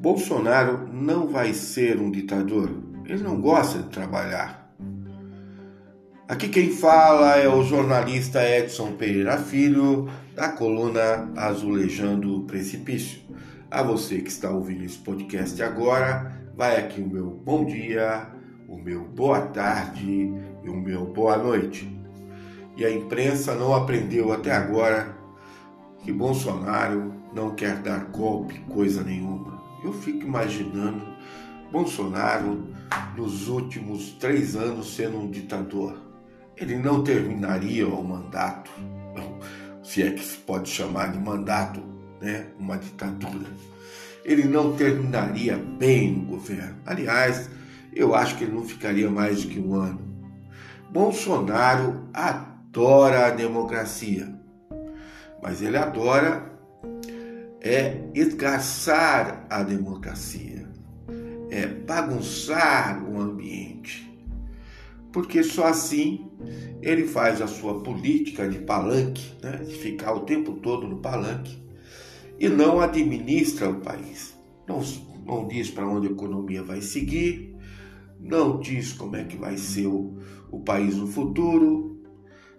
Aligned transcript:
Bolsonaro 0.00 0.88
não 0.90 1.28
vai 1.28 1.52
ser 1.52 2.00
um 2.00 2.10
ditador. 2.10 2.70
Ele 3.04 3.22
não 3.22 3.38
gosta 3.38 3.80
de 3.80 3.90
trabalhar. 3.90 4.72
Aqui 6.26 6.48
quem 6.48 6.70
fala 6.70 7.36
é 7.36 7.46
o 7.46 7.62
jornalista 7.62 8.42
Edson 8.42 8.92
Pereira 8.92 9.36
Filho, 9.36 10.08
da 10.34 10.48
coluna 10.48 11.30
Azulejando 11.36 12.34
o 12.34 12.44
Precipício. 12.44 13.20
A 13.70 13.82
você 13.82 14.22
que 14.22 14.30
está 14.30 14.48
ouvindo 14.48 14.84
esse 14.84 14.96
podcast 14.96 15.62
agora, 15.62 16.32
vai 16.56 16.78
aqui 16.78 17.02
o 17.02 17.06
meu 17.06 17.26
bom 17.26 17.66
dia, 17.66 18.26
o 18.66 18.78
meu 18.78 19.04
boa 19.04 19.42
tarde 19.48 20.32
e 20.64 20.70
o 20.70 20.76
meu 20.76 21.04
boa 21.04 21.36
noite. 21.36 21.94
E 22.74 22.86
a 22.86 22.90
imprensa 22.90 23.54
não 23.54 23.74
aprendeu 23.74 24.32
até 24.32 24.50
agora 24.50 25.14
que 26.02 26.10
Bolsonaro 26.10 27.12
não 27.34 27.54
quer 27.54 27.82
dar 27.82 28.06
golpe, 28.06 28.60
coisa 28.60 29.02
nenhuma. 29.02 29.59
Eu 29.82 29.92
fico 29.94 30.26
imaginando 30.26 31.06
Bolsonaro 31.72 32.68
nos 33.16 33.48
últimos 33.48 34.10
três 34.12 34.54
anos 34.54 34.94
sendo 34.94 35.18
um 35.18 35.30
ditador. 35.30 35.96
Ele 36.56 36.76
não 36.76 37.02
terminaria 37.02 37.88
o 37.88 38.04
mandato, 38.04 38.70
se 39.82 40.02
é 40.02 40.10
que 40.10 40.22
se 40.22 40.36
pode 40.38 40.68
chamar 40.68 41.12
de 41.12 41.18
mandato, 41.18 41.82
né? 42.20 42.48
Uma 42.58 42.76
ditadura. 42.76 43.48
Ele 44.22 44.44
não 44.44 44.76
terminaria 44.76 45.56
bem 45.56 46.18
o 46.18 46.26
governo. 46.26 46.76
Aliás, 46.84 47.48
eu 47.92 48.14
acho 48.14 48.36
que 48.36 48.44
ele 48.44 48.52
não 48.52 48.64
ficaria 48.64 49.10
mais 49.10 49.42
do 49.42 49.48
que 49.48 49.58
um 49.58 49.74
ano. 49.74 50.00
Bolsonaro 50.90 52.08
adora 52.12 53.28
a 53.28 53.30
democracia, 53.30 54.34
mas 55.42 55.62
ele 55.62 55.78
adora 55.78 56.49
é 57.60 58.08
esgarçar 58.14 59.46
a 59.50 59.62
democracia, 59.62 60.66
é 61.50 61.66
bagunçar 61.66 63.04
o 63.04 63.20
ambiente. 63.20 64.08
Porque 65.12 65.42
só 65.42 65.66
assim 65.66 66.30
ele 66.80 67.06
faz 67.06 67.42
a 67.42 67.46
sua 67.46 67.82
política 67.82 68.48
de 68.48 68.60
palanque, 68.60 69.32
né, 69.42 69.56
de 69.58 69.74
ficar 69.74 70.14
o 70.14 70.20
tempo 70.20 70.54
todo 70.54 70.86
no 70.86 70.98
palanque, 70.98 71.60
e 72.38 72.48
não 72.48 72.80
administra 72.80 73.68
o 73.68 73.80
país. 73.80 74.34
Não, 74.66 74.80
não 75.26 75.46
diz 75.46 75.70
para 75.70 75.86
onde 75.86 76.06
a 76.06 76.10
economia 76.10 76.62
vai 76.62 76.80
seguir, 76.80 77.54
não 78.18 78.60
diz 78.60 78.92
como 78.92 79.16
é 79.16 79.24
que 79.24 79.36
vai 79.36 79.56
ser 79.56 79.86
o, 79.86 80.18
o 80.50 80.60
país 80.60 80.96
no 80.96 81.06
futuro, 81.06 82.00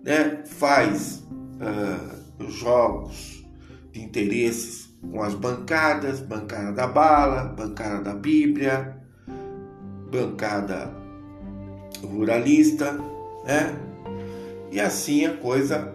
né, 0.03 0.43
faz 0.45 1.23
uh, 1.29 2.49
jogos 2.49 3.45
de 3.91 4.01
interesses 4.01 4.80
com 5.09 5.21
as 5.21 5.33
bancadas, 5.33 6.19
bancada 6.19 6.71
da 6.71 6.87
bala, 6.87 7.45
bancada 7.45 8.01
da 8.01 8.13
Bíblia, 8.13 8.97
bancada 10.11 10.91
ruralista, 12.03 12.93
né? 13.45 13.75
E 14.71 14.79
assim 14.79 15.25
a 15.25 15.35
coisa 15.37 15.93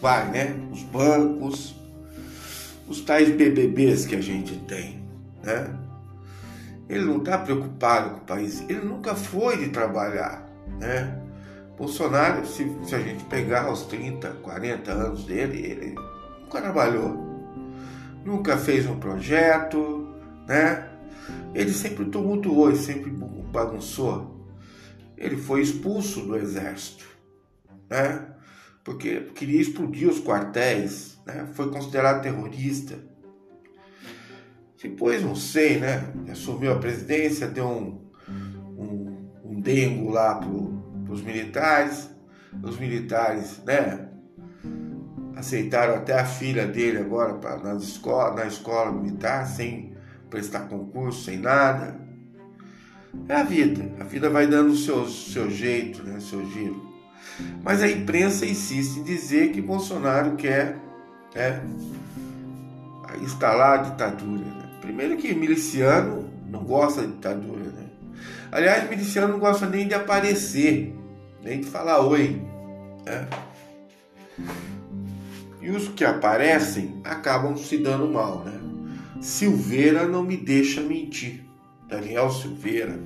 vai, 0.00 0.30
né? 0.30 0.56
Os 0.72 0.82
bancos, 0.84 1.74
os 2.88 3.00
tais 3.00 3.28
BBBs 3.30 4.06
que 4.06 4.16
a 4.16 4.20
gente 4.20 4.56
tem, 4.60 5.02
né? 5.42 5.74
Ele 6.88 7.04
não 7.04 7.18
está 7.18 7.36
preocupado 7.36 8.10
com 8.10 8.16
o 8.16 8.20
país, 8.20 8.64
ele 8.68 8.80
nunca 8.80 9.14
foi 9.14 9.58
de 9.58 9.68
trabalhar, 9.68 10.48
né? 10.78 11.22
Bolsonaro, 11.76 12.44
se, 12.46 12.68
se 12.84 12.94
a 12.94 12.98
gente 12.98 13.22
pegar 13.24 13.70
os 13.70 13.82
30, 13.82 14.30
40 14.42 14.90
anos 14.90 15.24
dele, 15.24 15.58
ele 15.58 15.94
nunca 16.48 16.62
trabalhou, 16.62 17.14
nunca 18.24 18.56
fez 18.56 18.86
um 18.86 18.98
projeto, 18.98 20.08
né? 20.46 20.88
Ele 21.54 21.72
sempre 21.72 22.06
tumultuou, 22.06 22.70
ele 22.70 22.78
sempre 22.78 23.10
bagunçou. 23.52 24.48
Ele 25.16 25.36
foi 25.36 25.60
expulso 25.60 26.22
do 26.22 26.36
exército, 26.36 27.04
né? 27.90 28.26
Porque 28.82 29.20
queria 29.34 29.60
explodir 29.60 30.08
os 30.08 30.20
quartéis, 30.20 31.18
né? 31.26 31.46
Foi 31.52 31.70
considerado 31.70 32.22
terrorista. 32.22 32.98
Depois, 34.82 35.22
não 35.22 35.36
sei, 35.36 35.78
né? 35.78 36.10
Assumiu 36.30 36.72
a 36.72 36.78
presidência, 36.78 37.46
deu 37.46 37.66
um, 37.66 38.00
um, 38.78 39.28
um 39.44 39.60
dengo 39.60 40.10
lá 40.10 40.36
para 40.36 41.12
os 41.12 41.20
militares. 41.20 42.08
Os 42.62 42.78
militares, 42.78 43.60
né? 43.66 44.07
Aceitaram 45.38 45.94
até 45.94 46.18
a 46.18 46.24
filha 46.24 46.66
dele 46.66 46.98
agora 46.98 47.34
pra, 47.34 47.56
na, 47.58 47.74
escola, 47.74 48.34
na 48.34 48.46
escola 48.46 48.90
militar, 48.90 49.46
sem 49.46 49.92
prestar 50.28 50.68
concurso, 50.68 51.24
sem 51.24 51.38
nada. 51.38 51.96
É 53.28 53.36
a 53.36 53.44
vida. 53.44 53.88
A 54.00 54.04
vida 54.04 54.28
vai 54.28 54.48
dando 54.48 54.72
o 54.72 54.76
seu, 54.76 55.06
seu 55.06 55.48
jeito, 55.48 56.02
né, 56.02 56.18
seu 56.20 56.44
giro. 56.50 56.88
Mas 57.62 57.82
a 57.82 57.88
imprensa 57.88 58.44
insiste 58.44 58.98
em 58.98 59.04
dizer 59.04 59.52
que 59.52 59.60
Bolsonaro 59.60 60.34
quer 60.34 60.76
né, 61.34 61.62
instalar 63.22 63.78
a 63.78 63.82
ditadura. 63.82 64.44
Né? 64.44 64.70
Primeiro 64.80 65.16
que 65.16 65.32
miliciano 65.34 66.28
não 66.50 66.64
gosta 66.64 67.02
de 67.02 67.12
ditadura. 67.12 67.64
Né? 67.64 67.86
Aliás, 68.50 68.90
miliciano 68.90 69.28
não 69.34 69.38
gosta 69.38 69.66
nem 69.66 69.86
de 69.86 69.94
aparecer, 69.94 70.92
nem 71.44 71.60
de 71.60 71.66
falar 71.66 72.00
oi. 72.00 72.42
Né? 73.06 73.28
E 75.68 75.70
os 75.70 75.86
que 75.88 76.02
aparecem 76.02 76.98
acabam 77.04 77.54
se 77.54 77.76
dando 77.76 78.08
mal, 78.08 78.42
né? 78.42 78.58
Silveira 79.20 80.08
não 80.08 80.22
me 80.22 80.34
deixa 80.34 80.80
mentir. 80.80 81.44
Daniel 81.86 82.30
Silveira, 82.30 82.98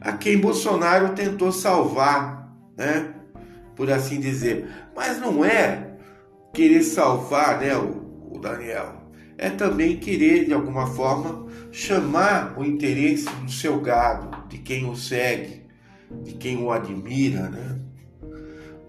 a 0.00 0.12
quem 0.12 0.38
Bolsonaro 0.38 1.16
tentou 1.16 1.50
salvar, 1.50 2.48
né? 2.76 3.12
Por 3.74 3.90
assim 3.90 4.20
dizer. 4.20 4.70
Mas 4.94 5.18
não 5.18 5.44
é 5.44 5.96
querer 6.54 6.84
salvar, 6.84 7.58
né, 7.58 7.76
o, 7.76 8.36
o 8.36 8.38
Daniel. 8.38 8.94
É 9.36 9.50
também 9.50 9.96
querer, 9.96 10.44
de 10.44 10.54
alguma 10.54 10.86
forma, 10.86 11.48
chamar 11.72 12.56
o 12.56 12.64
interesse 12.64 13.28
do 13.42 13.50
seu 13.50 13.80
gado, 13.80 14.46
de 14.48 14.58
quem 14.58 14.88
o 14.88 14.94
segue, 14.94 15.66
de 16.22 16.34
quem 16.34 16.62
o 16.62 16.70
admira, 16.70 17.48
né? 17.48 17.79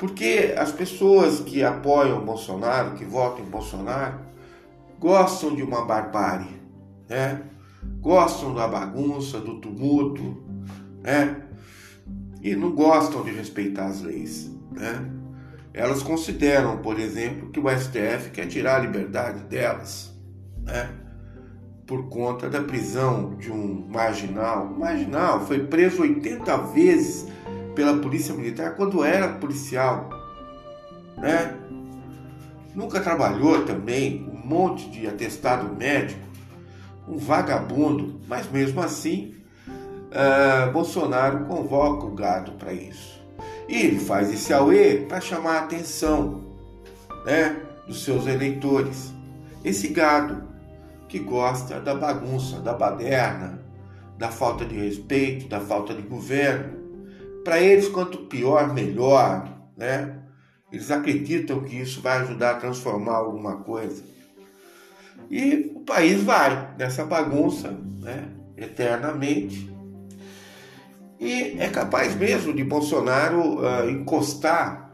Porque 0.01 0.55
as 0.57 0.71
pessoas 0.71 1.41
que 1.41 1.63
apoiam 1.63 2.25
Bolsonaro, 2.25 2.95
que 2.95 3.05
votam 3.05 3.45
em 3.45 3.49
Bolsonaro, 3.49 4.15
gostam 4.99 5.53
de 5.53 5.61
uma 5.61 5.85
barbárie, 5.85 6.59
né? 7.07 7.43
Gostam 7.99 8.55
da 8.55 8.67
bagunça, 8.67 9.39
do 9.39 9.59
tumulto, 9.59 10.43
né? 11.03 11.43
E 12.41 12.55
não 12.55 12.71
gostam 12.71 13.21
de 13.21 13.29
respeitar 13.29 13.85
as 13.85 14.01
leis, 14.01 14.49
né? 14.71 15.07
Elas 15.71 16.01
consideram, 16.01 16.79
por 16.79 16.99
exemplo, 16.99 17.51
que 17.51 17.59
o 17.59 17.69
STF 17.69 18.31
quer 18.33 18.47
tirar 18.47 18.77
a 18.77 18.79
liberdade 18.79 19.43
delas, 19.43 20.11
né? 20.63 20.89
Por 21.85 22.09
conta 22.09 22.49
da 22.49 22.63
prisão 22.63 23.35
de 23.35 23.51
um 23.51 23.87
marginal. 23.87 24.65
O 24.65 24.79
marginal 24.79 25.45
foi 25.45 25.59
preso 25.59 26.01
80 26.01 26.57
vezes 26.73 27.27
pela 27.75 27.97
polícia 27.97 28.33
militar 28.33 28.75
quando 28.75 29.03
era 29.03 29.27
policial, 29.29 30.09
né? 31.17 31.57
Nunca 32.73 33.01
trabalhou 33.01 33.65
também, 33.65 34.29
um 34.29 34.47
monte 34.47 34.89
de 34.89 35.05
atestado 35.07 35.75
médico, 35.75 36.21
um 37.07 37.17
vagabundo, 37.17 38.21
mas 38.27 38.49
mesmo 38.49 38.81
assim, 38.81 39.35
uh, 39.67 40.71
Bolsonaro 40.71 41.45
convoca 41.45 42.05
o 42.05 42.15
gado 42.15 42.53
para 42.53 42.71
isso. 42.73 43.21
E 43.67 43.75
ele 43.75 43.99
faz 43.99 44.31
esse 44.31 44.53
auê 44.53 45.05
para 45.07 45.19
chamar 45.19 45.53
a 45.53 45.59
atenção 45.63 46.43
né, 47.25 47.57
dos 47.87 48.03
seus 48.03 48.25
eleitores. 48.27 49.13
Esse 49.63 49.89
gado 49.89 50.43
que 51.07 51.19
gosta 51.19 51.79
da 51.79 51.93
bagunça, 51.93 52.59
da 52.59 52.73
baderna, 52.73 53.61
da 54.17 54.29
falta 54.29 54.63
de 54.65 54.75
respeito, 54.75 55.47
da 55.47 55.59
falta 55.59 55.93
de 55.93 56.01
governo, 56.01 56.80
para 57.43 57.59
eles, 57.59 57.87
quanto 57.87 58.19
pior, 58.19 58.73
melhor, 58.73 59.47
né? 59.75 60.17
Eles 60.71 60.89
acreditam 60.89 61.61
que 61.61 61.75
isso 61.75 62.01
vai 62.01 62.19
ajudar 62.19 62.51
a 62.51 62.59
transformar 62.59 63.15
alguma 63.15 63.57
coisa. 63.57 64.03
E 65.29 65.71
o 65.75 65.81
país 65.81 66.23
vai 66.23 66.75
nessa 66.77 67.05
bagunça, 67.05 67.77
né? 68.01 68.29
Eternamente. 68.55 69.69
E 71.19 71.55
é 71.59 71.69
capaz 71.69 72.15
mesmo 72.15 72.53
de 72.53 72.63
Bolsonaro 72.63 73.59
uh, 73.59 73.89
encostar 73.89 74.91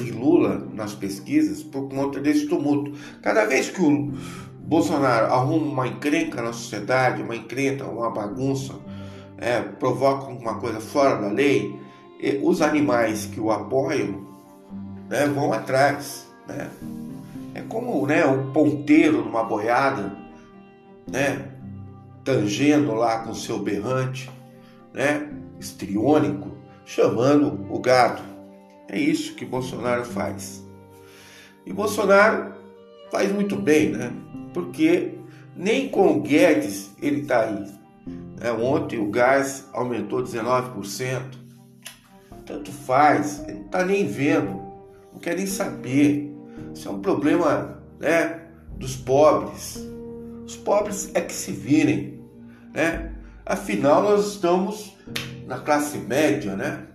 em 0.00 0.10
Lula 0.10 0.68
nas 0.72 0.94
pesquisas 0.94 1.62
por 1.62 1.88
conta 1.88 2.20
desse 2.20 2.46
tumulto. 2.46 2.92
Cada 3.22 3.44
vez 3.44 3.70
que 3.70 3.80
o 3.82 4.12
Bolsonaro 4.60 5.32
arruma 5.32 5.66
uma 5.66 5.88
encrenca 5.88 6.42
na 6.42 6.52
sociedade, 6.52 7.22
uma 7.22 7.36
encrenca, 7.36 7.86
uma 7.86 8.10
bagunça, 8.10 8.74
é, 9.38 9.60
provocam 9.60 10.36
uma 10.36 10.54
coisa 10.58 10.80
fora 10.80 11.20
da 11.20 11.28
lei, 11.28 11.78
os 12.42 12.62
animais 12.62 13.26
que 13.26 13.40
o 13.40 13.50
apoiam 13.50 14.26
né, 15.08 15.26
vão 15.26 15.52
atrás. 15.52 16.26
Né? 16.48 16.70
É 17.54 17.62
como 17.62 18.06
né, 18.06 18.26
um 18.26 18.52
ponteiro 18.52 19.24
numa 19.24 19.44
boiada 19.44 20.26
né? 21.06 21.48
Tangendo 22.24 22.94
lá 22.94 23.20
com 23.20 23.32
seu 23.34 23.58
berrante, 23.58 24.28
né? 24.92 25.30
Estriônico, 25.60 26.50
chamando 26.84 27.66
o 27.72 27.78
gado. 27.78 28.22
É 28.88 28.98
isso 28.98 29.34
que 29.34 29.44
Bolsonaro 29.44 30.04
faz. 30.04 30.64
E 31.64 31.72
Bolsonaro 31.72 32.54
faz 33.10 33.32
muito 33.32 33.56
bem, 33.56 33.90
né? 33.90 34.12
Porque 34.52 35.14
nem 35.54 35.88
com 35.88 36.08
o 36.08 36.20
Guedes 36.20 36.90
ele 37.00 37.22
está 37.22 37.42
aí. 37.42 37.75
É, 38.40 38.52
ontem 38.52 38.98
o 38.98 39.10
gás 39.10 39.68
aumentou 39.72 40.22
19%. 40.22 41.20
Tanto 42.44 42.70
faz, 42.70 43.42
ele 43.44 43.58
não 43.58 43.66
está 43.66 43.84
nem 43.84 44.06
vendo, 44.06 44.62
não 45.12 45.18
quer 45.20 45.36
nem 45.36 45.46
saber. 45.46 46.32
Isso 46.72 46.88
é 46.88 46.90
um 46.90 47.00
problema 47.00 47.82
né, 47.98 48.42
dos 48.76 48.96
pobres. 48.96 49.78
Os 50.44 50.56
pobres 50.56 51.10
é 51.14 51.20
que 51.20 51.32
se 51.32 51.50
virem. 51.50 52.20
Né? 52.72 53.12
Afinal, 53.44 54.02
nós 54.02 54.26
estamos 54.32 54.96
na 55.46 55.58
classe 55.58 55.98
média, 55.98 56.54
né? 56.54 56.86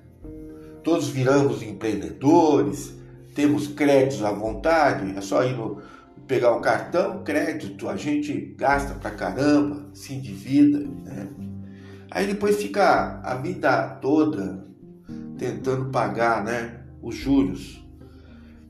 Todos 0.83 1.09
viramos 1.09 1.61
empreendedores, 1.61 2.93
temos 3.35 3.67
créditos 3.67 4.23
à 4.23 4.31
vontade, 4.31 5.15
é 5.15 5.21
só 5.21 5.43
ir 5.43 5.55
no, 5.55 5.81
pegar 6.31 6.55
um 6.55 6.61
cartão, 6.61 7.25
crédito, 7.25 7.89
a 7.89 7.97
gente 7.97 8.55
gasta 8.57 8.93
pra 8.93 9.11
caramba, 9.11 9.89
se 9.93 10.13
endivida, 10.13 10.79
né? 10.79 11.27
Aí 12.09 12.25
depois 12.25 12.55
fica 12.55 13.19
a 13.21 13.35
vida 13.35 13.97
toda 14.01 14.65
tentando 15.37 15.91
pagar, 15.91 16.41
né, 16.41 16.85
os 17.01 17.15
juros. 17.15 17.85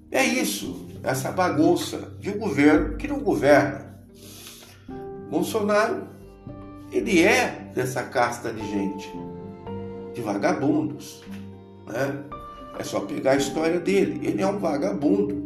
É 0.09 0.23
isso, 0.23 0.87
essa 1.03 1.31
bagunça 1.31 2.11
de 2.19 2.31
um 2.31 2.39
governo 2.39 2.97
que 2.97 3.07
não 3.07 3.19
governa. 3.19 3.95
Bolsonaro, 5.29 6.07
ele 6.91 7.21
é 7.21 7.71
dessa 7.75 8.01
casta 8.01 8.51
de 8.51 8.67
gente, 8.71 9.07
de 10.15 10.21
vagabundos, 10.21 11.21
né? 11.85 12.23
É 12.79 12.83
só 12.83 13.01
pegar 13.01 13.33
a 13.33 13.35
história 13.35 13.79
dele. 13.79 14.27
Ele 14.27 14.41
é 14.41 14.47
um 14.47 14.57
vagabundo. 14.57 15.40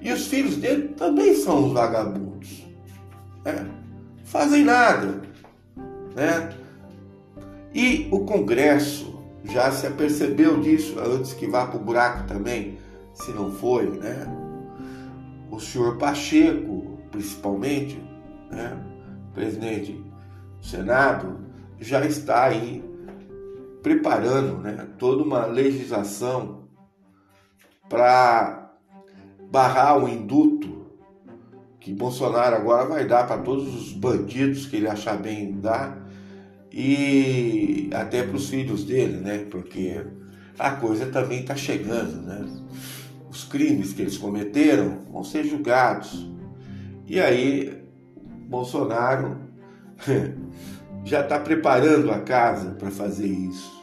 E 0.00 0.12
os 0.12 0.26
filhos 0.26 0.56
dele 0.56 0.88
também 0.88 1.34
são 1.34 1.66
os 1.66 1.72
vagabundos. 1.72 2.66
Né? 3.44 3.66
Fazem 4.24 4.64
nada. 4.64 5.20
Né? 6.14 6.50
E 7.74 8.08
o 8.10 8.20
Congresso 8.20 9.20
já 9.44 9.70
se 9.70 9.86
apercebeu 9.86 10.60
disso 10.60 10.98
antes 10.98 11.32
que 11.32 11.46
vá 11.46 11.66
para 11.66 11.78
o 11.78 11.82
buraco 11.82 12.26
também, 12.26 12.78
se 13.14 13.30
não 13.32 13.50
foi, 13.52 13.88
né? 13.98 14.26
O 15.50 15.58
senhor 15.58 15.96
Pacheco, 15.96 16.98
principalmente, 17.10 18.02
né? 18.50 18.76
presidente 19.34 19.92
do 19.92 20.66
Senado, 20.66 21.40
já 21.78 22.04
está 22.04 22.44
aí 22.44 22.84
preparando 23.82 24.58
né? 24.58 24.86
toda 24.98 25.22
uma 25.22 25.46
legislação 25.46 26.64
para 27.88 28.59
barrar 29.50 30.02
o 30.02 30.08
induto 30.08 30.80
que 31.80 31.92
Bolsonaro 31.94 32.56
agora 32.56 32.86
vai 32.86 33.06
dar 33.06 33.26
para 33.26 33.38
todos 33.38 33.74
os 33.74 33.92
bandidos 33.92 34.66
que 34.66 34.76
ele 34.76 34.88
achar 34.88 35.16
bem 35.16 35.58
dar 35.58 35.98
e 36.70 37.90
até 37.92 38.22
para 38.22 38.36
os 38.36 38.48
filhos 38.48 38.84
dele, 38.84 39.16
né? 39.16 39.46
Porque 39.50 40.00
a 40.58 40.72
coisa 40.72 41.06
também 41.06 41.40
está 41.40 41.56
chegando, 41.56 42.22
né? 42.22 42.46
Os 43.30 43.44
crimes 43.44 43.92
que 43.92 44.02
eles 44.02 44.18
cometeram 44.18 44.98
vão 45.10 45.24
ser 45.24 45.44
julgados. 45.44 46.28
E 47.06 47.18
aí, 47.18 47.82
Bolsonaro 48.46 49.38
já 51.04 51.22
está 51.22 51.40
preparando 51.40 52.10
a 52.12 52.20
casa 52.20 52.72
para 52.72 52.90
fazer 52.90 53.26
isso. 53.26 53.80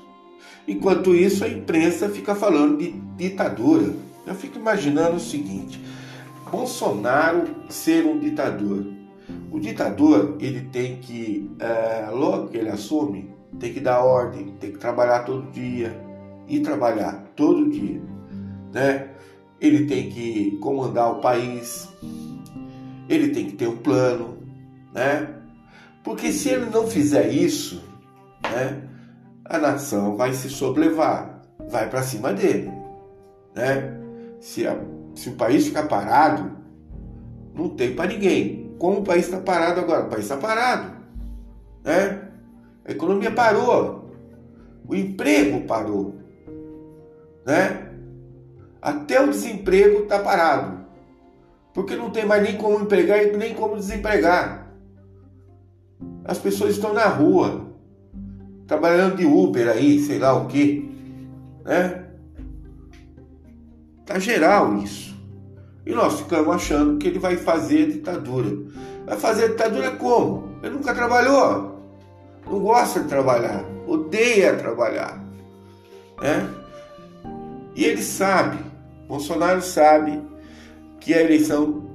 Enquanto 0.67 1.15
isso, 1.15 1.43
a 1.43 1.49
imprensa 1.49 2.09
fica 2.09 2.35
falando 2.35 2.77
de 2.77 2.91
ditadura. 3.17 3.93
Eu 4.27 4.35
fico 4.35 4.59
imaginando 4.59 5.15
o 5.15 5.19
seguinte: 5.19 5.81
Bolsonaro 6.51 7.47
ser 7.69 8.05
um 8.05 8.19
ditador. 8.19 8.85
O 9.49 9.59
ditador 9.59 10.35
ele 10.39 10.61
tem 10.69 10.97
que, 10.97 11.49
é, 11.59 12.09
logo 12.11 12.49
que 12.49 12.57
ele 12.57 12.69
assume, 12.69 13.33
tem 13.59 13.73
que 13.73 13.79
dar 13.79 14.03
ordem, 14.03 14.55
tem 14.59 14.71
que 14.71 14.77
trabalhar 14.77 15.19
todo 15.23 15.49
dia 15.51 15.97
e 16.47 16.59
trabalhar 16.59 17.25
todo 17.35 17.69
dia, 17.69 18.01
né? 18.73 19.09
Ele 19.59 19.85
tem 19.85 20.09
que 20.09 20.57
comandar 20.61 21.11
o 21.11 21.21
país, 21.21 21.89
ele 23.09 23.29
tem 23.29 23.47
que 23.47 23.53
ter 23.53 23.67
um 23.67 23.77
plano, 23.77 24.37
né? 24.93 25.27
Porque 26.03 26.31
se 26.31 26.49
ele 26.49 26.67
não 26.69 26.87
fizer 26.87 27.29
isso, 27.29 27.83
né, 28.43 28.81
a 29.43 29.57
nação 29.57 30.15
vai 30.15 30.33
se 30.33 30.49
sobrevar, 30.49 31.41
vai 31.69 31.89
para 31.89 32.03
cima 32.03 32.31
dele, 32.31 32.71
né? 33.55 34.06
Se, 34.39 34.67
a, 34.67 34.79
se 35.15 35.29
o 35.29 35.35
país 35.35 35.67
ficar 35.67 35.87
parado, 35.87 36.51
não 37.53 37.69
tem 37.69 37.95
para 37.95 38.09
ninguém. 38.09 38.75
Como 38.77 38.99
o 38.99 39.03
país 39.03 39.25
está 39.25 39.39
parado 39.39 39.79
agora? 39.79 40.05
O 40.05 40.09
país 40.09 40.23
está 40.23 40.37
parado. 40.37 40.95
Né? 41.83 42.21
A 42.85 42.91
economia 42.91 43.31
parou. 43.31 44.11
O 44.87 44.95
emprego 44.95 45.65
parou. 45.65 46.15
Né? 47.45 47.89
Até 48.81 49.21
o 49.21 49.29
desemprego 49.29 50.03
está 50.03 50.19
parado. 50.19 50.85
Porque 51.73 51.95
não 51.95 52.09
tem 52.09 52.25
mais 52.25 52.43
nem 52.43 52.57
como 52.57 52.79
empregar 52.79 53.23
e 53.23 53.35
nem 53.35 53.53
como 53.53 53.75
desempregar. 53.75 54.67
As 56.23 56.37
pessoas 56.37 56.71
estão 56.71 56.93
na 56.93 57.05
rua, 57.05 57.67
trabalhando 58.67 59.17
de 59.17 59.25
Uber 59.25 59.69
aí, 59.69 59.99
sei 59.99 60.19
lá 60.19 60.33
o 60.33 60.47
que. 60.47 60.89
Né? 61.63 62.06
Tá 64.07 64.17
geral 64.17 64.77
isso. 64.77 65.13
E 65.85 65.91
nós 65.91 66.21
ficamos 66.21 66.55
achando 66.55 66.97
que 66.97 67.07
ele 67.07 67.19
vai 67.19 67.35
fazer 67.35 67.91
ditadura. 67.91 68.57
Vai 69.05 69.17
fazer 69.17 69.49
ditadura 69.49 69.91
como? 69.91 70.49
Ele 70.63 70.75
nunca 70.75 70.95
trabalhou. 70.95 71.77
Não 72.45 72.59
gosta 72.59 73.01
de 73.01 73.09
trabalhar. 73.09 73.65
Odeia 73.85 74.55
trabalhar. 74.55 75.21
Né? 76.21 76.49
E 77.75 77.85
ele 77.85 78.01
sabe, 78.01 78.57
Bolsonaro 79.07 79.61
sabe 79.61 80.21
que 80.99 81.13
a 81.13 81.21
eleição 81.21 81.89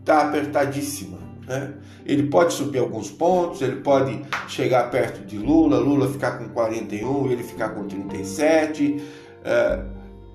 está 0.00 0.22
apertadíssima. 0.22 1.18
Né? 1.46 1.74
Ele 2.04 2.24
pode 2.24 2.52
subir 2.52 2.78
alguns 2.78 3.10
pontos, 3.10 3.62
ele 3.62 3.76
pode 3.76 4.22
chegar 4.48 4.90
perto 4.90 5.26
de 5.26 5.38
Lula, 5.38 5.78
Lula 5.78 6.08
ficar 6.08 6.38
com 6.38 6.48
41, 6.50 7.30
ele 7.30 7.42
ficar 7.42 7.70
com 7.70 7.84
37. 7.84 9.02
Uh, 9.40 9.93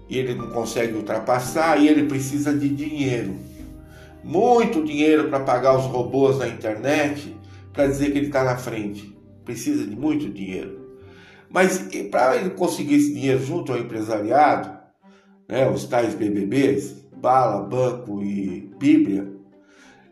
e 0.10 0.18
ele 0.18 0.34
não 0.34 0.48
consegue 0.48 0.94
ultrapassar 0.94 1.80
e 1.80 1.88
ele 1.88 2.08
precisa 2.08 2.52
de 2.52 2.68
dinheiro. 2.68 3.36
Muito 4.24 4.84
dinheiro 4.84 5.30
para 5.30 5.40
pagar 5.42 5.78
os 5.78 5.86
robôs 5.86 6.40
na 6.40 6.48
internet 6.48 7.36
para 7.72 7.88
dizer 7.88 8.12
que 8.12 8.18
ele 8.18 8.28
está 8.28 8.44
na 8.44 8.58
frente. 8.58 9.16
Precisa 9.46 9.86
de 9.86 9.96
muito 9.96 10.28
dinheiro. 10.28 10.80
Mas 11.50 11.88
para 12.10 12.38
ele 12.38 12.50
conseguir 12.52 12.96
esse 12.96 13.14
dinheiro 13.14 13.44
junto 13.44 13.72
ao 13.72 13.78
empresariado, 13.78 14.78
né, 15.48 15.70
os 15.70 15.86
tais 15.86 16.16
BBBs, 16.16 17.08
bala, 17.16 17.62
banco 17.64 18.24
e 18.24 18.72
bíblia, 18.78 19.32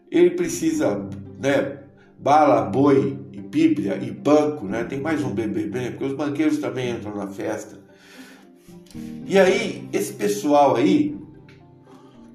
ele 0.09 0.31
precisa, 0.31 1.07
né, 1.39 1.79
bala, 2.17 2.61
boi 2.61 3.17
e 3.31 3.41
bíblia 3.41 3.97
e 3.97 4.09
banco, 4.09 4.65
né, 4.65 4.83
tem 4.83 4.99
mais 4.99 5.23
um 5.23 5.33
BBB, 5.33 5.91
porque 5.91 6.05
os 6.05 6.13
banqueiros 6.13 6.57
também 6.57 6.91
entram 6.91 7.15
na 7.15 7.27
festa 7.27 7.86
e 9.27 9.37
aí, 9.37 9.89
esse 9.91 10.13
pessoal 10.13 10.75
aí 10.75 11.17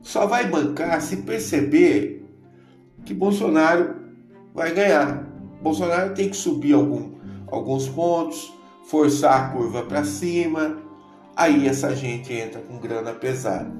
só 0.03 0.27
vai 0.27 0.47
bancar 0.47 1.01
se 1.01 1.19
perceber 1.19 2.25
que 3.05 3.15
Bolsonaro 3.15 3.95
vai 4.55 4.75
ganhar. 4.75 5.27
Bolsonaro 5.63 6.15
tem 6.15 6.29
que 6.29 6.37
subir 6.37 6.75
algum, 6.75 7.13
alguns 7.47 7.89
pontos, 7.89 8.53
forçar 8.85 9.41
a 9.41 9.49
curva 9.49 9.83
para 9.83 10.05
cima. 10.05 10.79
Aí 11.35 11.67
essa 11.67 11.97
gente 11.97 12.33
entra 12.33 12.61
com 12.61 12.77
grana 12.79 13.13
pesada. 13.13 13.71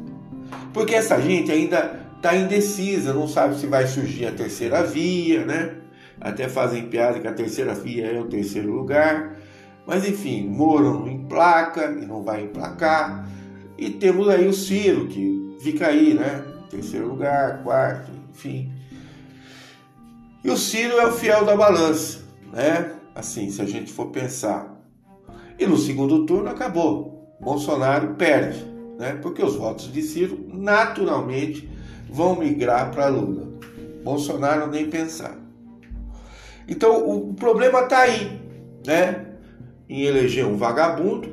Porque 0.73 0.95
essa 0.95 1.21
gente 1.21 1.53
ainda 1.53 2.01
está 2.17 2.35
indecisa, 2.35 3.13
não 3.13 3.29
sabe 3.29 3.59
se 3.59 3.67
vai 3.67 3.87
surgir 3.87 4.27
a 4.27 4.33
terceira 4.33 4.83
via, 4.83 5.45
né? 5.45 5.77
Até 6.21 6.49
fazem 6.49 6.89
piada 6.89 7.19
que 7.19 7.27
a 7.27 7.33
terceira 7.33 7.75
via 7.75 8.07
é 8.07 8.19
o 8.19 8.27
terceiro 8.27 8.73
lugar. 8.73 9.37
Mas 9.87 10.07
enfim, 10.07 10.49
Moro 10.49 11.01
não 11.01 11.09
emplaca 11.09 11.87
e 11.87 12.07
não 12.07 12.23
vai 12.23 12.45
emplacar. 12.45 13.29
E 13.77 13.91
temos 13.91 14.29
aí 14.29 14.47
o 14.47 14.53
Ciro, 14.53 15.09
que 15.09 15.57
fica 15.61 15.89
aí, 15.89 16.15
né? 16.15 16.45
Terceiro 16.71 17.09
lugar, 17.09 17.63
quarto, 17.63 18.11
enfim. 18.31 18.73
E 20.45 20.51
o 20.51 20.57
Ciro 20.57 20.99
é 20.99 21.07
o 21.07 21.13
fiel 21.13 21.45
da 21.45 21.57
balança, 21.57 22.21
né? 22.53 22.93
Assim, 23.15 23.51
se 23.51 23.61
a 23.61 23.67
gente 23.67 23.93
for 23.93 24.07
pensar. 24.07 24.73
E 25.59 25.67
no 25.67 25.77
segundo 25.77 26.25
turno 26.27 26.49
acabou. 26.49 27.37
Bolsonaro 27.41 28.15
perde, 28.15 28.65
né? 28.99 29.19
Porque 29.21 29.45
os 29.45 29.57
votos 29.57 29.93
de 29.93 30.03
Ciro 30.03 30.47
naturalmente 30.53 31.69
vão 32.09 32.37
migrar 32.37 32.91
para 32.91 33.09
Lula. 33.09 33.49
Bolsonaro 34.05 34.69
nem 34.71 34.89
pensar. 34.89 35.37
Então 36.69 37.09
o 37.09 37.35
problema 37.35 37.81
está 37.81 38.01
aí, 38.01 38.41
né? 38.87 39.32
Em 39.89 40.03
eleger 40.03 40.47
um 40.47 40.57
vagabundo, 40.57 41.29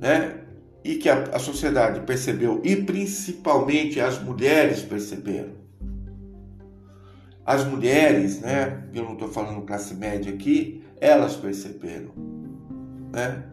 né? 0.00 0.40
E 0.84 0.96
que 0.96 1.08
a, 1.08 1.24
a 1.34 1.38
sociedade 1.38 2.00
percebeu, 2.00 2.60
e 2.64 2.76
principalmente 2.76 4.00
as 4.00 4.22
mulheres 4.22 4.82
perceberam. 4.82 5.52
As 7.44 7.64
mulheres, 7.64 8.40
né? 8.40 8.84
Eu 8.94 9.04
não 9.04 9.14
estou 9.14 9.28
falando 9.28 9.64
classe 9.64 9.94
média 9.94 10.32
aqui, 10.32 10.84
elas 11.00 11.36
perceberam, 11.36 12.12
né? 13.12 13.44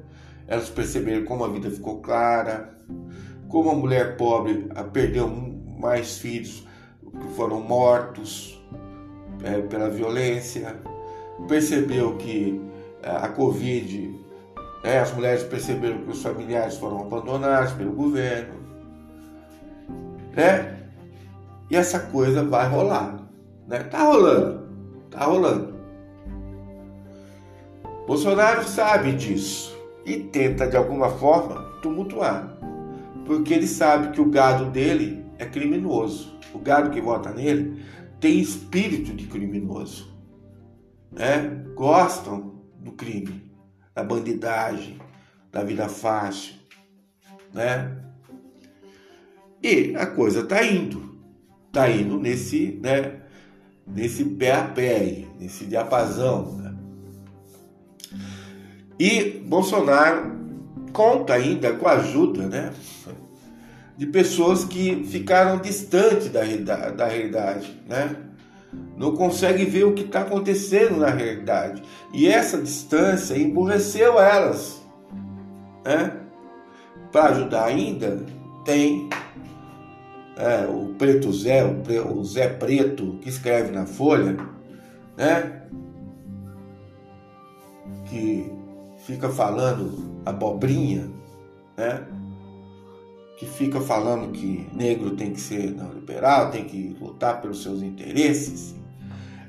Elas 0.48 0.70
perceberam 0.70 1.26
como 1.26 1.44
a 1.44 1.48
vida 1.48 1.70
ficou 1.70 2.02
clara, 2.02 2.78
como 3.48 3.70
a 3.70 3.76
mulher 3.76 4.18
pobre 4.18 4.68
perdeu 4.92 5.28
mais 5.28 6.18
filhos 6.18 6.68
que 7.02 7.28
foram 7.36 7.62
mortos 7.62 8.62
é, 9.44 9.62
pela 9.62 9.90
violência, 9.90 10.76
percebeu 11.48 12.18
que 12.18 12.62
a 13.06 13.28
Covid, 13.30 14.20
né, 14.84 15.00
as 15.00 15.14
mulheres 15.14 15.44
perceberam 15.44 16.00
que 16.00 16.12
os 16.12 16.22
familiares 16.22 16.78
foram 16.78 17.02
abandonados 17.02 17.72
pelo 17.74 17.92
governo, 17.92 18.54
né? 20.36 20.76
E 21.70 21.76
essa 21.76 22.00
coisa 22.00 22.44
vai 22.44 22.68
rolar, 22.68 23.18
né? 23.68 23.80
Tá 23.80 24.04
rolando, 24.04 24.68
tá 25.10 25.26
rolando. 25.26 25.76
Bolsonaro 28.06 28.64
sabe 28.64 29.14
disso 29.14 29.76
e 30.06 30.18
tenta 30.18 30.68
de 30.68 30.78
alguma 30.78 31.10
forma 31.10 31.62
tumultuar, 31.82 32.58
porque 33.26 33.54
ele 33.54 33.68
sabe 33.68 34.12
que 34.14 34.22
o 34.22 34.30
gado 34.30 34.66
dele 34.66 35.26
é 35.40 35.46
criminoso. 35.46 36.36
O 36.54 36.60
gado 36.60 36.92
que 36.92 37.02
vota 37.02 37.32
nele 37.32 37.84
tem 38.20 38.40
espírito 38.40 39.14
de 39.14 39.26
criminoso, 39.26 40.16
né? 41.12 41.64
Gostam 41.76 42.55
do 42.86 42.92
crime, 42.92 43.52
da 43.96 44.04
bandidagem, 44.04 45.00
da 45.52 45.64
vida 45.64 45.90
fácil, 45.90 46.54
né? 47.52 47.98
E 49.62 49.96
a 49.96 50.06
coisa 50.06 50.46
tá 50.46 50.64
indo, 50.64 51.18
tá 51.72 51.90
indo 51.90 52.20
nesse, 52.20 52.80
né? 52.84 53.22
Nesse 53.88 54.24
pé 54.24 54.52
a 54.52 54.64
pé, 54.68 55.26
nesse 55.40 55.66
diapasão, 55.66 56.58
né? 56.58 56.76
E 59.00 59.40
Bolsonaro 59.40 60.36
conta 60.94 61.34
ainda 61.34 61.74
com 61.74 61.88
a 61.88 61.94
ajuda 61.94 62.48
né, 62.48 62.74
de 63.98 64.06
pessoas 64.06 64.64
que 64.64 65.04
ficaram 65.04 65.60
distantes 65.60 66.30
da, 66.30 66.42
da 66.92 67.06
realidade, 67.08 67.82
né? 67.88 68.25
Não 68.98 69.16
conseguem 69.16 69.66
ver 69.66 69.84
o 69.86 69.94
que 69.94 70.04
está 70.04 70.22
acontecendo 70.22 70.98
na 70.98 71.10
realidade. 71.10 71.84
E 72.14 72.28
essa 72.28 72.58
distância 72.58 73.38
emburreceu 73.38 74.20
elas. 74.20 74.82
Né? 75.84 76.12
Para 77.12 77.30
ajudar 77.32 77.66
ainda, 77.66 78.26
tem 78.64 79.10
é, 80.38 80.66
o 80.66 80.94
Preto 80.98 81.32
Zé, 81.32 81.64
o 81.66 82.24
Zé 82.24 82.48
Preto, 82.48 83.18
que 83.22 83.30
escreve 83.30 83.72
na 83.72 83.86
Folha, 83.86 84.38
né? 85.18 85.62
que 88.06 88.52
fica 89.06 89.30
falando 89.30 90.22
abobrinha, 90.26 91.10
né? 91.78 92.06
Que 93.38 93.46
fica 93.46 93.82
falando 93.82 94.32
que 94.32 94.68
negro 94.74 95.12
tem 95.12 95.32
que 95.32 95.42
ser 95.42 95.72
neoliberal, 95.72 96.52
tem 96.52 96.64
que 96.66 96.96
lutar 97.00 97.42
pelos 97.42 97.62
seus 97.64 97.82
interesses. 97.82 98.76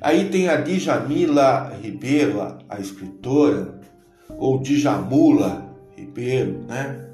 Aí 0.00 0.28
tem 0.28 0.49
a 0.49 0.57
Djamila 0.57 1.73
Ribeiro, 1.81 2.40
a 2.69 2.81
escritora, 2.81 3.81
ou 4.28 4.59
Djamula 4.61 5.75
Ribeiro, 5.97 6.64
né? 6.66 7.09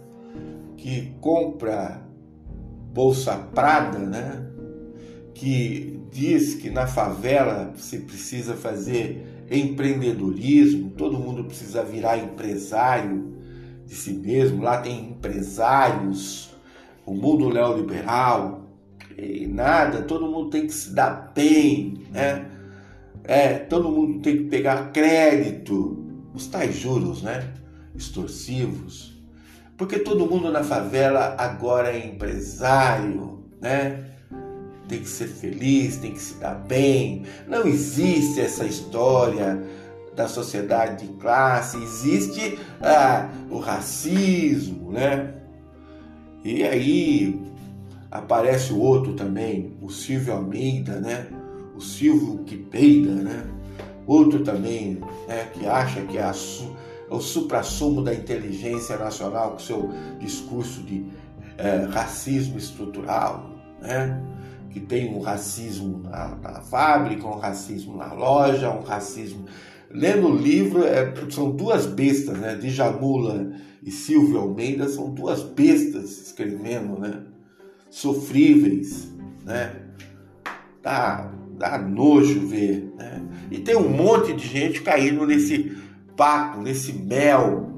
que 0.77 1.15
compra 1.21 2.03
bolsa 2.93 3.37
Prada, 3.55 3.99
né? 3.99 4.47
que 5.35 6.01
diz 6.11 6.55
que 6.55 6.71
na 6.71 6.87
favela 6.87 7.73
se 7.77 8.01
precisa 8.01 8.55
fazer 8.55 9.45
empreendedorismo, 9.51 10.91
todo 10.91 11.19
mundo 11.19 11.45
precisa 11.45 11.83
virar 11.83 12.19
empresário 12.19 13.33
de 13.87 13.95
si 13.95 14.13
mesmo, 14.13 14.63
lá 14.63 14.79
tem 14.79 15.11
empresários, 15.11 16.52
o 17.05 17.15
mundo 17.15 17.51
neoliberal, 17.51 18.63
e 19.17 19.47
nada, 19.47 20.03
todo 20.03 20.27
mundo 20.27 20.51
tem 20.51 20.67
que 20.67 20.73
se 20.73 20.95
dar 20.95 21.33
bem, 21.35 22.07
né? 22.11 22.47
É, 23.25 23.59
todo 23.59 23.91
mundo 23.91 24.21
tem 24.21 24.39
que 24.39 24.45
pegar 24.45 24.91
crédito, 24.91 26.05
os 26.35 26.47
tais 26.47 26.75
juros, 26.75 27.23
né? 27.23 27.53
Extorsivos. 27.95 29.13
Porque 29.77 29.99
todo 29.99 30.27
mundo 30.27 30.51
na 30.51 30.63
favela 30.63 31.35
agora 31.39 31.93
é 31.93 32.07
empresário, 32.07 33.45
né? 33.61 34.13
tem 34.93 35.01
que 35.01 35.09
ser 35.09 35.29
feliz, 35.29 35.97
tem 35.97 36.13
que 36.13 36.21
se 36.21 36.35
dar 36.35 36.55
bem. 36.55 37.25
Não 37.49 37.67
existe 37.67 38.41
essa 38.41 38.67
história 38.67 39.63
da 40.15 40.29
sociedade 40.29 41.07
de 41.07 41.13
classe, 41.15 41.83
existe 41.83 42.59
ah, 42.83 43.31
o 43.51 43.59
racismo, 43.59 44.93
né? 44.93 45.33
E 46.45 46.63
aí 46.65 47.41
aparece 48.11 48.73
o 48.73 48.81
outro 48.81 49.15
também, 49.15 49.77
o 49.81 49.91
Silvio 49.91 50.35
Almeida, 50.35 51.01
né? 51.01 51.27
O 51.77 51.81
Silvio 51.81 52.45
que 52.45 52.57
peida, 52.57 53.13
né? 53.13 53.45
Outro 54.07 54.43
também, 54.43 55.01
né? 55.29 55.49
Que 55.53 55.67
acha 55.67 56.03
que 56.03 56.19
é 56.19 56.23
a, 56.23 56.35
o 57.11 57.21
supra-sumo 57.21 58.03
da 58.03 58.13
inteligência 58.13 58.97
nacional 58.97 59.53
com 59.53 59.59
seu 59.59 59.91
discurso 60.19 60.83
de 60.83 61.07
é, 61.57 61.87
racismo 61.91 62.59
estrutural, 62.59 63.51
né? 63.81 64.21
que 64.73 64.81
tem 64.81 65.15
um 65.15 65.21
racismo 65.21 65.99
na, 65.99 66.35
na, 66.37 66.61
fábrica, 66.63 67.27
um 67.27 67.39
racismo 67.39 67.97
na 67.97 68.13
loja, 68.13 68.71
um 68.71 68.83
racismo. 68.83 69.45
Lendo 69.93 70.29
o 70.29 70.37
livro, 70.37 70.85
é, 70.85 71.13
são 71.31 71.51
duas 71.51 71.87
bestas, 71.87 72.39
né? 72.39 72.55
Djamula 72.57 73.53
e 73.83 73.91
Silvio 73.91 74.39
Almeida 74.39 74.89
são 74.89 75.11
duas 75.11 75.43
bestas 75.43 76.27
escrevendo, 76.27 76.99
né? 76.99 77.23
Sofríveis, 77.91 79.13
né? 79.45 79.77
Dá, 80.83 81.31
dá 81.59 81.79
nojo 81.79 82.47
ver, 82.47 82.93
né? 82.97 83.23
E 83.51 83.59
tem 83.59 83.77
um 83.77 83.89
monte 83.89 84.33
de 84.33 84.47
gente 84.47 84.81
caindo 84.83 85.27
nesse 85.27 85.77
papo, 86.17 86.61
nesse 86.61 86.93
mel, 86.93 87.73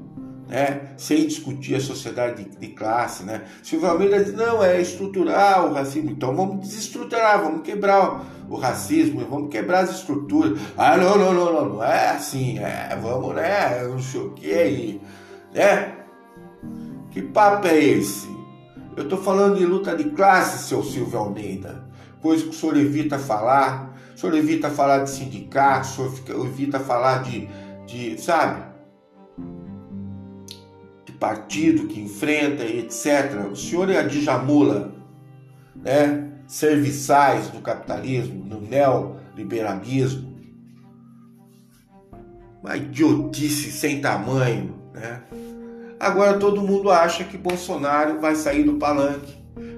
né, 0.47 0.93
sem 0.97 1.25
discutir 1.25 1.75
a 1.75 1.79
sociedade 1.79 2.43
de, 2.43 2.57
de 2.57 2.67
classe. 2.69 3.23
Né? 3.23 3.43
Silvio 3.63 3.89
Almeida 3.89 4.23
diz, 4.23 4.33
não, 4.33 4.63
é 4.63 4.79
estrutural 4.79 5.69
o 5.69 5.73
racismo, 5.73 6.11
então 6.11 6.35
vamos 6.35 6.67
desestruturar, 6.67 7.41
vamos 7.41 7.63
quebrar 7.63 8.23
o, 8.49 8.55
racismo, 8.55 9.25
vamos 9.29 9.49
quebrar 9.49 9.83
as 9.83 9.91
estruturas. 9.91 10.59
Ah, 10.77 10.97
não, 10.97 11.17
não, 11.17 11.33
não, 11.33 11.53
não, 11.53 11.69
não 11.75 11.83
é 11.83 12.09
assim, 12.09 12.59
é, 12.59 12.97
vamos, 13.01 13.35
né, 13.35 13.83
não 13.87 13.99
sei 13.99 14.21
o 14.21 14.31
que 14.31 14.53
aí, 14.53 15.01
né? 15.53 15.95
Que 17.11 17.21
papo 17.21 17.67
é 17.67 17.77
esse? 17.77 18.27
Eu 18.95 19.03
estou 19.03 19.17
falando 19.17 19.57
de 19.57 19.65
luta 19.65 19.95
de 19.95 20.05
classe, 20.11 20.67
seu 20.67 20.83
Silvio 20.83 21.19
Almeida, 21.19 21.85
coisa 22.21 22.43
que 22.43 22.49
o 22.49 22.53
senhor 22.53 22.77
evita 22.77 23.17
falar, 23.17 23.95
o 24.15 24.19
senhor 24.19 24.35
evita 24.35 24.69
falar 24.69 24.99
de 24.99 25.09
sindicato, 25.09 25.87
o 26.01 26.09
senhor 26.09 26.45
evita 26.45 26.79
falar 26.79 27.23
de, 27.23 27.47
de 27.85 28.21
sabe? 28.21 28.75
partido 31.19 31.87
que 31.87 31.99
enfrenta, 31.99 32.63
etc. 32.63 33.49
O 33.51 33.55
senhor 33.55 33.89
é 33.89 33.97
a 33.97 34.03
Djamula, 34.03 34.93
né? 35.75 36.31
Serviçais 36.47 37.47
do 37.49 37.59
capitalismo, 37.59 38.43
do 38.43 38.61
neoliberalismo. 38.61 40.35
Uma 42.61 42.77
idiotice 42.77 43.71
sem 43.71 44.01
tamanho. 44.01 44.75
Né? 44.93 45.21
Agora 45.99 46.37
todo 46.37 46.61
mundo 46.61 46.91
acha 46.91 47.23
que 47.23 47.37
Bolsonaro 47.37 48.19
vai 48.19 48.35
sair 48.35 48.63
do 48.63 48.73
palanque, 48.73 49.35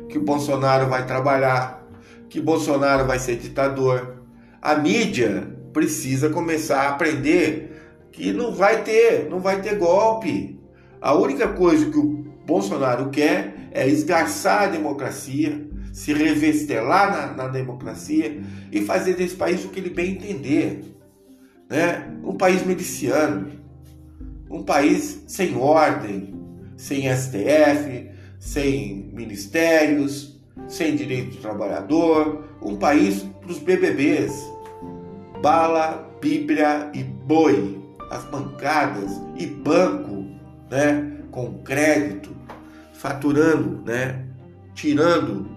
que 0.09 0.17
Bolsonaro 0.17 0.87
vai 0.87 1.05
trabalhar, 1.05 1.85
que 2.29 2.41
Bolsonaro 2.41 3.05
vai 3.05 3.19
ser 3.19 3.37
ditador. 3.37 4.23
A 4.61 4.75
mídia 4.75 5.47
precisa 5.71 6.29
começar 6.29 6.83
a 6.83 6.89
aprender 6.89 8.07
que 8.11 8.33
não 8.33 8.51
vai 8.51 8.83
ter, 8.83 9.29
não 9.29 9.39
vai 9.39 9.61
ter 9.61 9.77
golpe. 9.77 10.59
A 10.99 11.13
única 11.13 11.47
coisa 11.49 11.89
que 11.89 11.97
o 11.97 12.25
Bolsonaro 12.45 13.09
quer 13.09 13.69
é 13.71 13.87
esgarçar 13.87 14.63
a 14.63 14.67
democracia, 14.67 15.66
se 15.97 16.13
revestelar 16.13 17.11
na, 17.11 17.33
na 17.33 17.47
democracia 17.47 18.39
e 18.71 18.81
fazer 18.81 19.15
desse 19.15 19.35
país 19.35 19.65
o 19.65 19.69
que 19.69 19.79
ele 19.79 19.89
bem 19.89 20.11
entender. 20.11 20.95
Né? 21.67 22.15
Um 22.23 22.35
país 22.37 22.63
miliciano, 22.63 23.49
um 24.47 24.61
país 24.61 25.23
sem 25.25 25.57
ordem, 25.57 26.35
sem 26.77 27.11
STF, 27.11 28.11
sem 28.37 29.09
ministérios, 29.11 30.39
sem 30.67 30.95
direito 30.95 31.37
do 31.37 31.41
trabalhador, 31.41 32.43
um 32.61 32.75
país 32.75 33.25
para 33.41 33.49
os 33.49 33.57
BBBs, 33.57 34.39
bala, 35.41 36.15
bíblia 36.21 36.91
e 36.93 37.01
boi, 37.03 37.81
as 38.11 38.23
bancadas 38.25 39.19
e 39.35 39.47
banco, 39.47 40.27
né, 40.69 41.21
com 41.31 41.57
crédito, 41.63 42.29
faturando, 42.93 43.81
né, 43.83 44.27
tirando 44.75 45.56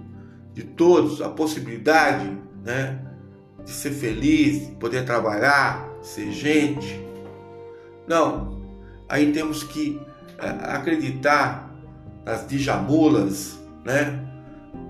de 0.53 0.63
todos 0.63 1.21
a 1.21 1.29
possibilidade, 1.29 2.37
né, 2.65 3.01
de 3.65 3.71
ser 3.71 3.91
feliz, 3.93 4.69
poder 4.81 5.05
trabalhar, 5.05 5.89
ser 6.03 6.33
gente. 6.33 7.01
Não, 8.07 8.61
aí 9.09 9.33
temos 9.33 9.63
que 9.63 10.01
é, 10.39 10.49
acreditar 10.75 11.71
nas 12.25 12.47
Djamulas, 12.47 13.59
né, 13.85 14.27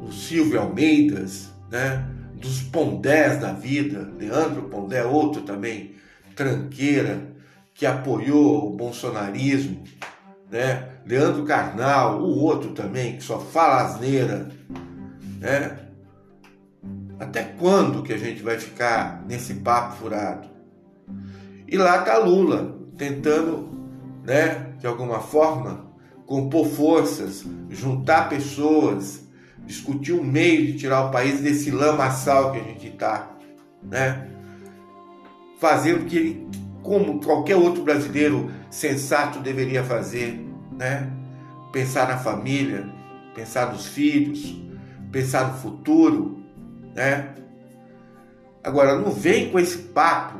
no 0.00 0.12
Silvio 0.12 0.60
Almeidas, 0.60 1.50
né, 1.70 2.06
dos 2.34 2.62
Pondés 2.62 3.38
da 3.38 3.52
vida, 3.52 4.10
Leandro 4.18 4.62
Pondé, 4.62 5.04
outro 5.04 5.42
também, 5.42 5.94
tranqueira, 6.34 7.28
que 7.74 7.84
apoiou 7.86 8.68
o 8.68 8.76
bolsonarismo, 8.76 9.82
né? 10.50 10.88
Leandro 11.06 11.44
Carnal, 11.44 12.20
o 12.20 12.38
outro 12.38 12.72
também, 12.72 13.16
que 13.16 13.22
só 13.22 13.38
fala 13.38 13.82
asneira, 13.82 14.48
né? 15.40 15.78
Até 17.18 17.42
quando 17.42 18.02
que 18.02 18.12
a 18.12 18.18
gente 18.18 18.42
vai 18.42 18.58
ficar 18.58 19.24
nesse 19.26 19.54
papo 19.54 19.96
furado? 19.96 20.48
E 21.66 21.76
lá 21.76 22.02
tá 22.02 22.18
Lula, 22.18 22.78
tentando, 22.96 23.70
né, 24.22 24.74
de 24.78 24.86
alguma 24.86 25.20
forma, 25.20 25.86
compor 26.26 26.66
forças, 26.66 27.44
juntar 27.70 28.28
pessoas, 28.28 29.26
discutir 29.66 30.12
um 30.12 30.22
meio 30.22 30.66
de 30.66 30.78
tirar 30.78 31.06
o 31.06 31.10
país 31.10 31.40
desse 31.40 31.70
lamaçal 31.70 32.52
que 32.52 32.58
a 32.58 32.62
gente 32.62 32.88
está, 32.88 33.30
né? 33.82 34.28
Fazer 35.58 35.94
o 35.94 36.04
que 36.04 36.16
ele, 36.16 36.48
como 36.82 37.20
qualquer 37.20 37.56
outro 37.56 37.82
brasileiro 37.82 38.50
sensato 38.70 39.40
deveria 39.40 39.84
fazer, 39.84 40.44
né? 40.72 41.10
Pensar 41.72 42.08
na 42.08 42.16
família, 42.16 42.88
pensar 43.34 43.72
nos 43.72 43.86
filhos, 43.86 44.60
pensar 45.10 45.52
no 45.52 45.58
futuro, 45.58 46.42
né? 46.94 47.34
Agora 48.62 48.98
não 48.98 49.10
vem 49.10 49.50
com 49.50 49.58
esse 49.58 49.78
papo 49.78 50.38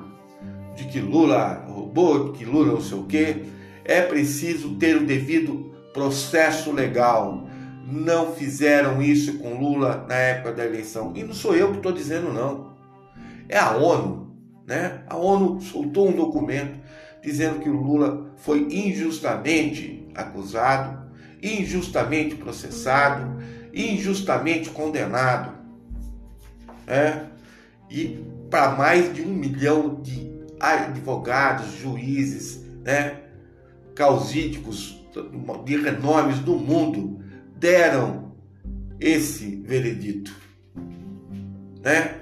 de 0.76 0.84
que 0.84 1.00
Lula 1.00 1.64
roubou, 1.66 2.32
que 2.32 2.44
Lula 2.44 2.72
não 2.72 2.80
sei 2.80 2.98
o 2.98 3.04
quê. 3.04 3.44
É 3.84 4.02
preciso 4.02 4.74
ter 4.76 4.96
o 4.96 5.06
devido 5.06 5.72
processo 5.92 6.70
legal 6.70 7.48
não 7.90 8.32
fizeram 8.32 9.02
isso 9.02 9.38
com 9.38 9.58
Lula 9.58 10.06
na 10.08 10.14
época 10.14 10.52
da 10.52 10.64
eleição. 10.64 11.12
E 11.16 11.24
não 11.24 11.34
sou 11.34 11.54
eu 11.54 11.70
que 11.70 11.78
estou 11.78 11.92
dizendo, 11.92 12.32
não. 12.32 12.70
É 13.48 13.58
a 13.58 13.76
ONU. 13.76 14.30
Né? 14.66 15.02
A 15.08 15.16
ONU 15.16 15.60
soltou 15.60 16.08
um 16.08 16.12
documento 16.12 16.78
dizendo 17.22 17.58
que 17.58 17.68
o 17.68 17.76
Lula 17.76 18.32
foi 18.36 18.60
injustamente 18.70 20.08
acusado, 20.14 21.10
injustamente 21.42 22.36
processado, 22.36 23.42
injustamente 23.72 24.70
condenado. 24.70 25.52
Né? 26.86 27.28
E 27.90 28.24
para 28.50 28.76
mais 28.76 29.12
de 29.14 29.22
um 29.22 29.32
milhão 29.32 30.00
de 30.02 30.30
advogados, 30.58 31.72
juízes, 31.76 32.64
né? 32.82 33.20
causídicos 33.94 34.98
de 35.64 35.76
renomes 35.76 36.38
do 36.40 36.54
mundo 36.54 37.20
deram 37.56 38.32
esse 38.98 39.56
veredito, 39.56 40.34
né? 41.82 42.18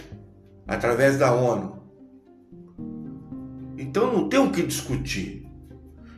Através 0.67 1.19
da 1.19 1.33
ONU. 1.33 1.79
Então 3.77 4.13
não 4.13 4.29
tem 4.29 4.39
o 4.39 4.51
que 4.51 4.63
discutir. 4.63 5.47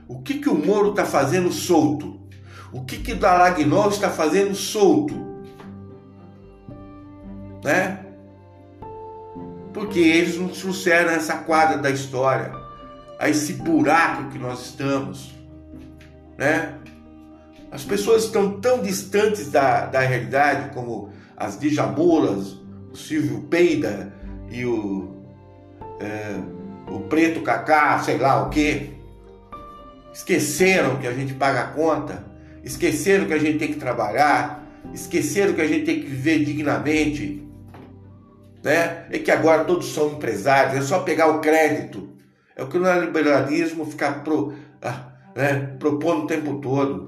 O 0.09 0.23
que, 0.23 0.38
que 0.38 0.49
o 0.49 0.55
Moro 0.55 0.90
está 0.90 1.05
fazendo 1.05 1.53
solto? 1.53 2.20
O 2.73 2.85
que, 2.85 2.99
que 2.99 3.15
Dalagnol 3.15 3.89
está 3.89 4.11
fazendo 4.11 4.55
solto? 4.55 5.15
Né? 7.65 8.07
Porque 9.73 9.99
eles 9.99 10.37
nos 10.37 10.59
trouxeram 10.59 11.11
essa 11.11 11.39
quadra 11.39 11.79
da 11.79 11.91
história, 11.91 12.53
a 13.19 13.29
esse 13.29 13.55
buraco 13.55 14.31
que 14.31 14.39
nós 14.39 14.67
estamos, 14.67 15.35
né? 16.39 16.75
As 17.71 17.85
pessoas 17.85 18.25
estão 18.25 18.61
tão 18.61 18.83
distantes 18.83 19.51
da, 19.51 19.87
da 19.87 20.01
realidade 20.01 20.75
como 20.75 21.11
as 21.37 21.59
Djamulas, 21.59 22.59
o 22.93 22.97
Silvio 22.97 23.43
Peida 23.43 24.13
e 24.51 24.65
o, 24.65 25.15
é, 26.01 26.37
o 26.89 27.01
Preto 27.01 27.43
Cacá, 27.43 27.99
sei 28.01 28.19
lá 28.19 28.43
o 28.43 28.51
que. 28.51 28.99
Esqueceram 30.13 30.97
que 30.97 31.07
a 31.07 31.13
gente 31.13 31.35
paga 31.35 31.61
a 31.61 31.67
conta, 31.69 32.25
esqueceram 32.62 33.27
que 33.27 33.35
a 33.35 33.38
gente 33.38 33.59
tem 33.59 33.68
que 33.68 33.79
trabalhar, 33.79 34.66
esqueceram 34.92 35.55
que 35.55 35.61
a 35.61 35.66
gente 35.66 35.85
tem 35.85 36.01
que 36.01 36.07
viver 36.07 36.44
dignamente, 36.44 37.46
né? 38.62 39.07
E 39.11 39.18
que 39.18 39.31
agora 39.31 39.64
todos 39.64 39.92
são 39.92 40.12
empresários, 40.12 40.77
é 40.77 40.83
só 40.83 41.01
pegar 41.01 41.29
o 41.29 41.40
crédito. 41.40 42.11
É 42.55 42.62
o 42.62 42.68
que 42.68 42.77
o 42.77 42.81
neoliberalismo 42.83 43.87
fica 43.87 44.12
pro, 44.12 44.53
ah, 44.83 45.12
né, 45.35 45.75
propondo 45.79 46.25
o 46.25 46.27
tempo 46.27 46.59
todo. 46.61 47.07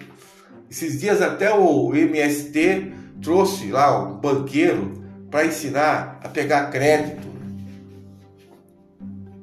Esses 0.70 1.00
dias 1.00 1.20
até 1.20 1.52
o 1.52 1.94
MST 1.94 2.92
trouxe 3.20 3.70
lá 3.70 4.08
um 4.08 4.16
banqueiro 4.16 5.02
para 5.30 5.44
ensinar 5.44 6.20
a 6.22 6.28
pegar 6.28 6.70
crédito. 6.70 7.28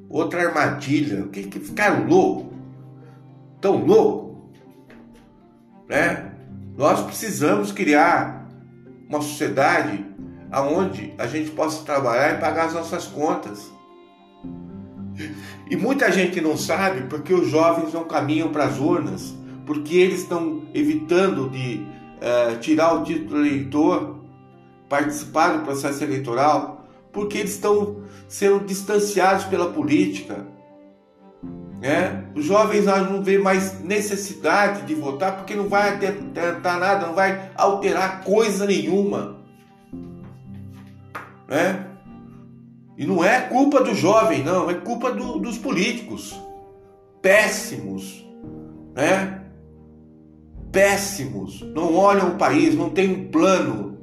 Outra 0.10 0.48
armadilha. 0.48 1.28
Que, 1.32 1.44
que 1.44 1.60
ficaram 1.60 2.08
loucos? 2.08 2.58
Tão 3.62 3.86
louco? 3.86 4.29
Né? 5.90 6.32
Nós 6.78 7.02
precisamos 7.02 7.72
criar 7.72 8.48
uma 9.10 9.22
sociedade 9.22 10.06
aonde 10.52 11.14
a 11.18 11.28
gente 11.28 11.52
possa 11.52 11.84
trabalhar 11.84 12.36
e 12.36 12.40
pagar 12.40 12.68
as 12.68 12.74
nossas 12.74 13.06
contas. 13.08 13.70
E 15.70 15.76
muita 15.76 16.12
gente 16.12 16.40
não 16.40 16.56
sabe 16.56 17.02
porque 17.10 17.34
os 17.34 17.50
jovens 17.50 17.94
não 17.94 18.06
caminham 18.06 18.50
para 18.50 18.66
as 18.66 18.80
urnas 18.80 19.38
porque 19.70 19.98
eles 19.98 20.22
estão 20.22 20.64
evitando 20.74 21.48
de 21.48 21.86
uh, 22.18 22.58
tirar 22.60 22.92
o 22.96 23.04
título 23.04 23.46
eleitor, 23.46 24.20
participar 24.90 25.50
do 25.50 25.64
processo 25.64 26.04
eleitoral, 26.04 26.88
porque 27.14 27.38
eles 27.38 27.52
estão 27.52 27.98
sendo 28.28 28.66
distanciados 28.66 29.46
pela 29.46 29.72
política. 29.72 30.44
Né? 31.80 32.26
Os 32.36 32.46
jovens 32.46 32.86
não 32.86 33.24
vê 33.24 33.38
mais 33.38 33.80
necessidade 33.82 34.84
de 34.84 34.94
votar 34.94 35.38
porque 35.38 35.56
não 35.56 35.70
vai 35.70 35.98
tentar 35.98 36.78
nada, 36.78 37.08
não 37.08 37.14
vai 37.14 37.52
alterar 37.56 38.24
coisa 38.24 38.66
nenhuma. 38.66 39.38
Né? 41.48 41.86
E 42.98 43.06
não 43.06 43.24
é 43.24 43.42
culpa 43.42 43.82
do 43.82 43.96
jovem, 43.96 44.44
não, 44.44 44.70
é 44.70 44.74
culpa 44.74 45.12
do, 45.12 45.40
dos 45.40 45.58
políticos. 45.58 46.38
Péssimos. 47.22 48.26
Né? 48.94 49.40
péssimos, 50.72 51.62
não 51.74 51.96
olham 51.96 52.30
o 52.30 52.36
país, 52.36 52.76
não 52.76 52.90
tem 52.90 53.10
um 53.10 53.28
plano. 53.30 53.98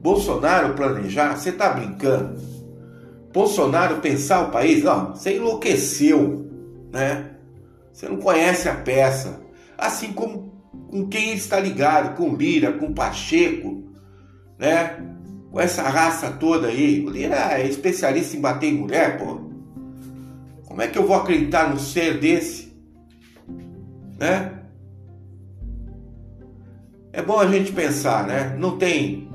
Bolsonaro 0.00 0.74
planejar, 0.74 1.36
você 1.36 1.50
está 1.50 1.70
brincando? 1.70 2.40
Bolsonaro 3.32 3.96
pensar 3.96 4.48
o 4.48 4.50
país, 4.50 4.82
não, 4.82 5.14
você 5.14 5.36
enlouqueceu, 5.36 6.41
né? 6.92 7.30
Você 7.92 8.08
não 8.08 8.18
conhece 8.18 8.68
a 8.68 8.74
peça. 8.74 9.40
Assim 9.76 10.12
como 10.12 10.52
com 10.90 11.08
quem 11.08 11.32
está 11.32 11.58
ligado, 11.58 12.16
com 12.16 12.36
Lira, 12.36 12.72
com 12.72 12.92
Pacheco, 12.92 13.82
né? 14.58 15.02
Com 15.50 15.60
essa 15.60 15.82
raça 15.82 16.30
toda 16.30 16.68
aí. 16.68 17.04
O 17.04 17.10
Lira 17.10 17.58
é 17.58 17.66
especialista 17.66 18.36
em 18.36 18.40
bater 18.40 18.68
em 18.68 18.78
mulher, 18.78 19.18
pô. 19.18 19.40
Como 20.66 20.80
é 20.80 20.88
que 20.88 20.98
eu 20.98 21.06
vou 21.06 21.16
acreditar 21.16 21.68
no 21.68 21.78
ser 21.78 22.18
desse? 22.18 22.72
Né? 24.18 24.58
É 27.12 27.20
bom 27.20 27.38
a 27.38 27.46
gente 27.46 27.72
pensar, 27.72 28.26
né? 28.26 28.56
Não 28.58 28.78
tem, 28.78 29.28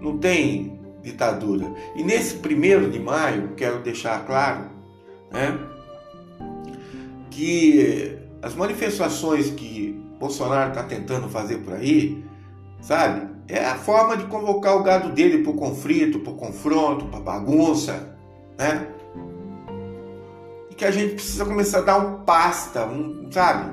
não 0.00 0.18
tem 0.18 0.80
ditadura. 1.02 1.72
E 1.94 2.02
nesse 2.02 2.36
primeiro 2.36 2.90
de 2.90 2.98
maio, 2.98 3.54
quero 3.56 3.80
deixar 3.82 4.26
claro, 4.26 4.70
né? 5.30 5.69
Que 7.30 8.18
as 8.42 8.54
manifestações 8.54 9.50
que 9.50 9.92
Bolsonaro 10.18 10.70
está 10.70 10.82
tentando 10.82 11.28
fazer 11.28 11.58
por 11.58 11.74
aí, 11.74 12.24
sabe? 12.80 13.28
É 13.48 13.64
a 13.64 13.76
forma 13.76 14.16
de 14.16 14.24
convocar 14.24 14.76
o 14.76 14.82
gado 14.82 15.10
dele 15.12 15.42
para 15.42 15.50
o 15.50 15.56
conflito, 15.56 16.20
para 16.20 16.32
o 16.32 16.36
confronto, 16.36 17.06
para 17.06 17.20
bagunça, 17.20 18.16
né? 18.58 18.86
E 20.70 20.74
que 20.74 20.84
a 20.84 20.90
gente 20.90 21.14
precisa 21.14 21.44
começar 21.44 21.78
a 21.78 21.82
dar 21.82 21.98
um 21.98 22.24
pasta, 22.24 22.84
um, 22.86 23.30
sabe? 23.30 23.72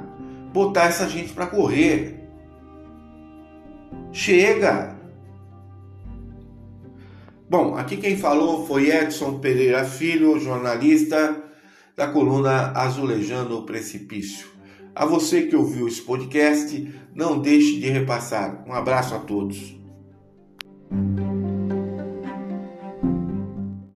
Botar 0.54 0.86
essa 0.86 1.08
gente 1.08 1.34
para 1.34 1.48
correr. 1.48 2.28
Chega! 4.12 4.96
Bom, 7.50 7.76
aqui 7.78 7.98
quem 7.98 8.18
falou 8.18 8.66
foi 8.66 8.90
Edson 8.90 9.40
Pereira 9.40 9.86
Filho, 9.86 10.40
jornalista 10.40 11.47
da 11.98 12.08
coluna 12.08 12.74
Azulejando 12.76 13.58
o 13.58 13.64
Precipício. 13.64 14.48
A 14.94 15.04
você 15.04 15.48
que 15.48 15.56
ouviu 15.56 15.88
esse 15.88 16.02
podcast, 16.04 16.94
não 17.16 17.40
deixe 17.40 17.80
de 17.80 17.90
repassar. 17.90 18.64
Um 18.68 18.74
abraço 18.74 19.16
a 19.16 19.20
todos. 19.20 19.76